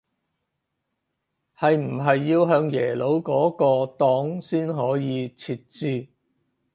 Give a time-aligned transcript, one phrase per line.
[1.55, 3.65] 係唔係要向耶魯嗰個
[4.03, 6.07] 檔先可以設置